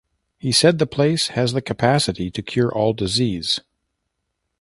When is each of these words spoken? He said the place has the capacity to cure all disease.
He 0.39 0.51
said 0.51 0.79
the 0.79 0.87
place 0.87 1.27
has 1.27 1.53
the 1.53 1.61
capacity 1.61 2.31
to 2.31 2.41
cure 2.41 2.73
all 2.75 2.91
disease. 2.93 3.59